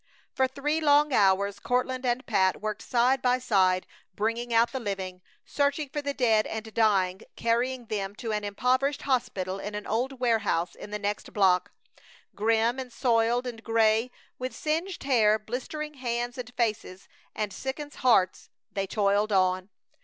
For 0.33 0.47
three 0.47 0.81
long 0.81 1.13
hours 1.13 1.59
Courtland 1.59 2.07
and 2.07 2.25
Pat 2.25 2.59
worked 2.59 2.81
side 2.81 3.21
by 3.21 3.37
side, 3.37 3.85
bringing 4.15 4.51
out 4.51 4.71
the 4.71 4.79
living, 4.79 5.21
searching 5.45 5.89
for 5.89 6.01
the 6.01 6.11
dead 6.15 6.47
and 6.47 6.73
dying, 6.73 7.21
carrying 7.35 7.85
them 7.85 8.15
to 8.15 8.31
an 8.31 8.43
improvised 8.43 9.03
hospital 9.03 9.59
in 9.59 9.75
an 9.75 9.85
old 9.85 10.19
warehouse 10.19 10.73
in 10.73 10.89
the 10.89 10.97
next 10.97 11.33
block. 11.33 11.71
Grim 12.33 12.79
and 12.79 12.91
soiled 12.91 13.45
and 13.45 13.63
gray, 13.63 14.09
with 14.39 14.55
singed 14.55 15.03
hair, 15.03 15.37
blistered 15.37 15.97
hands 15.97 16.35
and 16.39 16.51
faces, 16.57 17.07
and 17.35 17.53
sickened 17.53 17.93
hearts, 17.93 18.49
they 18.71 18.87
toiled 18.87 19.31
on. 19.31 19.69